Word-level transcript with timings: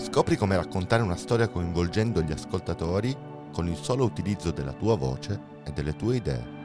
Scopri 0.00 0.36
come 0.36 0.56
raccontare 0.56 1.02
una 1.02 1.14
storia 1.14 1.48
coinvolgendo 1.48 2.22
gli 2.22 2.32
ascoltatori 2.32 3.14
con 3.52 3.68
il 3.68 3.76
solo 3.76 4.04
utilizzo 4.04 4.50
della 4.50 4.72
tua 4.72 4.96
voce 4.96 5.38
e 5.62 5.72
delle 5.72 5.94
tue 5.94 6.16
idee. 6.16 6.58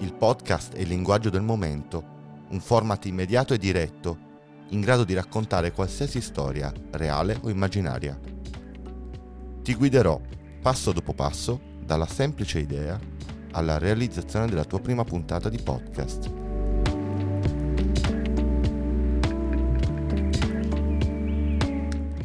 Il 0.00 0.12
podcast 0.12 0.74
è 0.74 0.80
il 0.80 0.88
linguaggio 0.88 1.30
del 1.30 1.40
momento, 1.40 2.04
un 2.50 2.60
format 2.60 3.06
immediato 3.06 3.54
e 3.54 3.58
diretto, 3.58 4.18
in 4.68 4.82
grado 4.82 5.02
di 5.04 5.14
raccontare 5.14 5.72
qualsiasi 5.72 6.20
storia, 6.20 6.70
reale 6.90 7.38
o 7.40 7.48
immaginaria. 7.48 8.20
Ti 9.62 9.74
guiderò, 9.74 10.20
passo 10.60 10.92
dopo 10.92 11.14
passo, 11.14 11.58
dalla 11.82 12.06
semplice 12.06 12.58
idea 12.58 13.00
alla 13.52 13.78
realizzazione 13.78 14.46
della 14.46 14.64
tua 14.64 14.80
prima 14.80 15.04
puntata 15.04 15.48
di 15.48 15.58
podcast. 15.58 16.41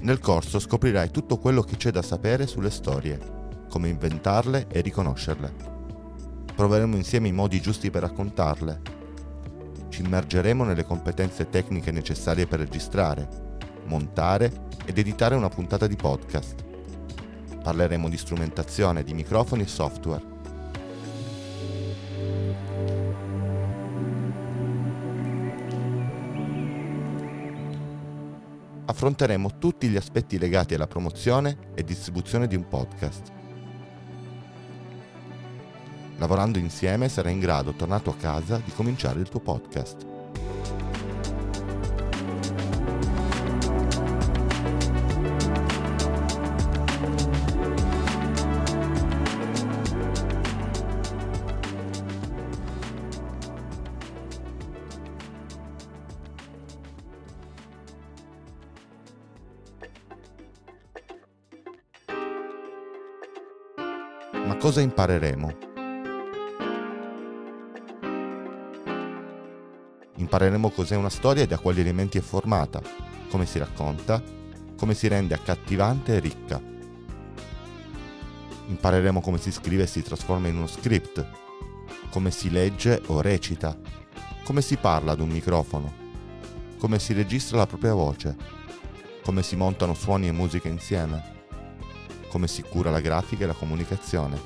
Nel 0.07 0.19
corso 0.19 0.57
scoprirai 0.59 1.11
tutto 1.11 1.37
quello 1.37 1.61
che 1.63 1.75
c'è 1.75 1.91
da 1.91 2.01
sapere 2.01 2.47
sulle 2.47 2.69
storie, 2.69 3.19
come 3.67 3.89
inventarle 3.89 4.67
e 4.69 4.79
riconoscerle. 4.79 5.53
Proveremo 6.55 6.95
insieme 6.95 7.27
i 7.27 7.33
modi 7.33 7.59
giusti 7.59 7.91
per 7.91 8.03
raccontarle. 8.03 8.81
Ci 9.89 10.03
immergeremo 10.03 10.63
nelle 10.63 10.85
competenze 10.85 11.49
tecniche 11.49 11.91
necessarie 11.91 12.47
per 12.47 12.59
registrare, 12.59 13.57
montare 13.87 14.67
ed 14.85 14.97
editare 14.97 15.35
una 15.35 15.49
puntata 15.49 15.87
di 15.87 15.97
podcast. 15.97 16.63
Parleremo 17.61 18.07
di 18.07 18.17
strumentazione, 18.17 19.03
di 19.03 19.13
microfoni 19.13 19.63
e 19.63 19.67
software 19.67 20.36
affronteremo 28.87 29.57
tutti 29.57 29.87
gli 29.87 29.97
aspetti 29.97 30.39
legati 30.39 30.73
alla 30.73 30.87
promozione 30.87 31.71
e 31.75 31.83
distribuzione 31.83 32.47
di 32.47 32.55
un 32.55 32.67
podcast. 32.67 33.31
Lavorando 36.17 36.57
insieme 36.57 37.09
sarai 37.09 37.33
in 37.33 37.39
grado, 37.39 37.73
tornato 37.73 38.09
a 38.09 38.15
casa, 38.15 38.59
di 38.63 38.71
cominciare 38.71 39.19
il 39.19 39.29
tuo 39.29 39.39
podcast. 39.39 40.86
Cosa 64.57 64.81
impareremo? 64.81 65.57
Impareremo 70.15 70.69
cos'è 70.71 70.95
una 70.95 71.09
storia 71.09 71.43
e 71.43 71.47
da 71.47 71.59
quali 71.59 71.81
elementi 71.81 72.17
è 72.17 72.21
formata, 72.21 72.81
come 73.29 73.45
si 73.45 73.59
racconta, 73.59 74.21
come 74.75 74.95
si 74.95 75.07
rende 75.07 75.35
accattivante 75.35 76.15
e 76.15 76.19
ricca. 76.19 76.61
Impareremo 78.67 79.21
come 79.21 79.37
si 79.37 79.51
scrive 79.51 79.83
e 79.83 79.87
si 79.87 80.01
trasforma 80.01 80.47
in 80.47 80.57
uno 80.57 80.67
script, 80.67 81.25
come 82.09 82.31
si 82.31 82.49
legge 82.49 83.01
o 83.07 83.21
recita, 83.21 83.77
come 84.43 84.61
si 84.61 84.75
parla 84.77 85.11
ad 85.11 85.19
un 85.19 85.29
microfono, 85.29 85.93
come 86.79 86.97
si 86.97 87.13
registra 87.13 87.57
la 87.57 87.67
propria 87.67 87.93
voce, 87.93 88.35
come 89.21 89.43
si 89.43 89.55
montano 89.55 89.93
suoni 89.93 90.27
e 90.27 90.31
musica 90.31 90.67
insieme 90.67 91.35
come 92.29 92.47
si 92.47 92.61
cura 92.61 92.91
la 92.91 92.99
grafica 92.99 93.43
e 93.43 93.47
la 93.47 93.53
comunicazione, 93.53 94.39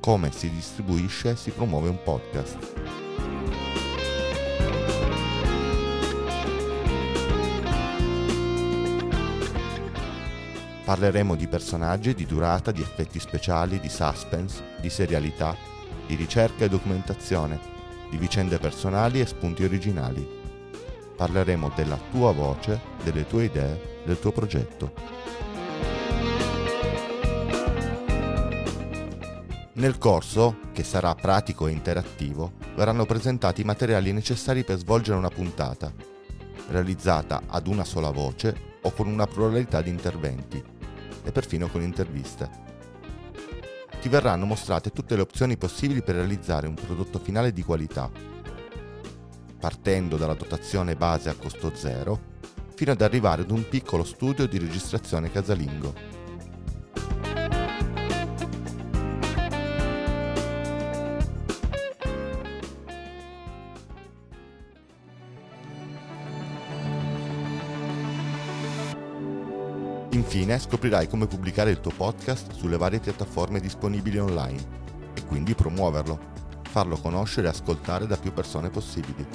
come 0.00 0.30
si 0.32 0.50
distribuisce 0.50 1.30
e 1.30 1.36
si 1.36 1.50
promuove 1.50 1.88
un 1.88 2.02
podcast. 2.02 2.72
Parleremo 10.84 11.34
di 11.34 11.46
personaggi, 11.46 12.14
di 12.14 12.26
durata, 12.26 12.70
di 12.70 12.82
effetti 12.82 13.18
speciali, 13.18 13.80
di 13.80 13.88
suspense, 13.88 14.62
di 14.80 14.90
serialità, 14.90 15.56
di 16.06 16.14
ricerca 16.14 16.66
e 16.66 16.68
documentazione, 16.68 17.58
di 18.10 18.18
vicende 18.18 18.58
personali 18.58 19.20
e 19.20 19.26
spunti 19.26 19.64
originali. 19.64 20.42
Parleremo 21.16 21.72
della 21.74 21.98
tua 22.10 22.32
voce, 22.32 22.78
delle 23.02 23.26
tue 23.26 23.44
idee, 23.44 24.02
del 24.04 24.20
tuo 24.20 24.32
progetto. 24.32 25.23
Nel 29.76 29.98
corso, 29.98 30.58
che 30.72 30.84
sarà 30.84 31.16
pratico 31.16 31.66
e 31.66 31.72
interattivo, 31.72 32.52
verranno 32.76 33.06
presentati 33.06 33.62
i 33.62 33.64
materiali 33.64 34.12
necessari 34.12 34.62
per 34.62 34.78
svolgere 34.78 35.18
una 35.18 35.30
puntata, 35.30 35.92
realizzata 36.68 37.42
ad 37.48 37.66
una 37.66 37.82
sola 37.82 38.10
voce 38.10 38.76
o 38.82 38.92
con 38.92 39.08
una 39.08 39.26
pluralità 39.26 39.82
di 39.82 39.90
interventi, 39.90 40.62
e 41.24 41.32
perfino 41.32 41.66
con 41.66 41.82
interviste. 41.82 42.48
Ti 44.00 44.08
verranno 44.08 44.46
mostrate 44.46 44.90
tutte 44.90 45.16
le 45.16 45.22
opzioni 45.22 45.56
possibili 45.56 46.04
per 46.04 46.14
realizzare 46.14 46.68
un 46.68 46.74
prodotto 46.74 47.18
finale 47.18 47.52
di 47.52 47.64
qualità, 47.64 48.08
partendo 49.58 50.16
dalla 50.16 50.34
dotazione 50.34 50.94
base 50.94 51.30
a 51.30 51.34
costo 51.34 51.72
zero, 51.74 52.32
fino 52.76 52.92
ad 52.92 53.00
arrivare 53.00 53.42
ad 53.42 53.50
un 53.50 53.68
piccolo 53.68 54.04
studio 54.04 54.46
di 54.46 54.58
registrazione 54.58 55.32
casalingo 55.32 56.13
Infine 70.14 70.60
scoprirai 70.60 71.08
come 71.08 71.26
pubblicare 71.26 71.70
il 71.72 71.80
tuo 71.80 71.90
podcast 71.90 72.52
sulle 72.52 72.76
varie 72.76 73.00
piattaforme 73.00 73.58
disponibili 73.58 74.18
online 74.18 74.64
e 75.12 75.24
quindi 75.24 75.56
promuoverlo, 75.56 76.18
farlo 76.62 76.96
conoscere 76.96 77.48
e 77.48 77.50
ascoltare 77.50 78.06
da 78.06 78.16
più 78.16 78.32
persone 78.32 78.70
possibili. 78.70 79.26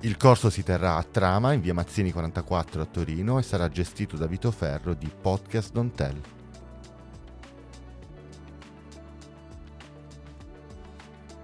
Il 0.00 0.16
corso 0.18 0.50
si 0.50 0.62
terrà 0.62 0.96
a 0.96 1.02
Trama 1.02 1.54
in 1.54 1.62
via 1.62 1.72
Mazzini 1.72 2.12
44 2.12 2.82
a 2.82 2.84
Torino 2.84 3.38
e 3.38 3.42
sarà 3.42 3.70
gestito 3.70 4.18
da 4.18 4.26
Vito 4.26 4.50
Ferro 4.50 4.92
di 4.92 5.10
Podcast 5.10 5.72
Don't 5.72 5.94
Tell. 5.94 6.37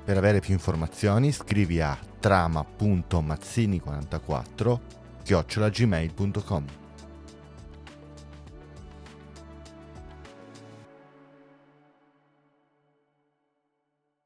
Per 0.05 0.17
avere 0.17 0.41
più 0.41 0.53
informazioni 0.53 1.33
scrivi 1.33 1.81
a 1.81 1.99
trama.mazzini44 2.21 4.79
chiocciolagmail.com 5.23 6.84